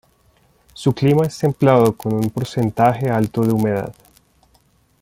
[0.73, 3.93] Su clima es templado con un porcentaje alto de humedad.